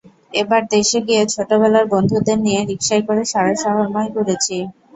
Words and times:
এবার 0.33 0.61
দেশে 0.71 0.99
গিয়ে 1.07 1.23
ছোটবেলার 1.33 1.85
বন্ধুদের 1.93 2.37
নিয়ে 2.45 2.61
রিকশায় 2.63 3.03
করে 3.07 3.23
সারা 3.31 3.53
শহরময় 3.63 4.09
ঘুরেছি। 4.15 4.57